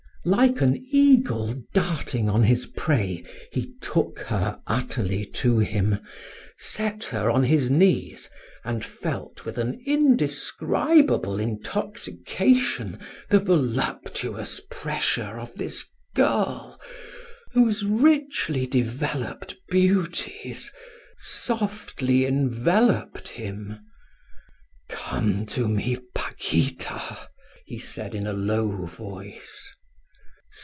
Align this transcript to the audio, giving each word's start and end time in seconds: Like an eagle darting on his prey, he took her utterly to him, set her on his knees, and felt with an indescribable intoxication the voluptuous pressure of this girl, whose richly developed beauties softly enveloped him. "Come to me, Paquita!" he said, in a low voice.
Like 0.23 0.61
an 0.61 0.77
eagle 0.91 1.55
darting 1.73 2.29
on 2.29 2.43
his 2.43 2.67
prey, 2.67 3.23
he 3.51 3.73
took 3.81 4.19
her 4.19 4.61
utterly 4.67 5.25
to 5.25 5.57
him, 5.57 5.97
set 6.59 7.05
her 7.05 7.31
on 7.31 7.43
his 7.43 7.71
knees, 7.71 8.29
and 8.63 8.85
felt 8.85 9.45
with 9.45 9.57
an 9.57 9.81
indescribable 9.87 11.39
intoxication 11.39 12.99
the 13.31 13.39
voluptuous 13.39 14.61
pressure 14.69 15.39
of 15.39 15.55
this 15.55 15.85
girl, 16.13 16.79
whose 17.53 17.83
richly 17.83 18.67
developed 18.67 19.55
beauties 19.71 20.71
softly 21.17 22.27
enveloped 22.27 23.27
him. 23.29 23.79
"Come 24.87 25.47
to 25.47 25.67
me, 25.67 25.97
Paquita!" 26.13 27.17
he 27.65 27.79
said, 27.79 28.13
in 28.13 28.27
a 28.27 28.33
low 28.33 28.69
voice. 28.85 29.73